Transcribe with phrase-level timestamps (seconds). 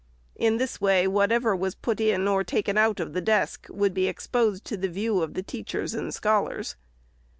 [0.35, 4.07] In this way, whatever was put in or taken out of the desk would be
[4.07, 6.75] exposed to the view of the teacher and scholars.